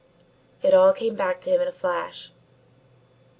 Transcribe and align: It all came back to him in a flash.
It 0.63 0.73
all 0.73 0.93
came 0.93 1.13
back 1.13 1.39
to 1.41 1.51
him 1.51 1.61
in 1.61 1.67
a 1.67 1.71
flash. 1.71 2.31